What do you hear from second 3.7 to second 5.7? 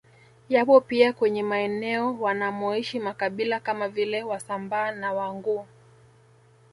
vile Wasambaa na Wanguu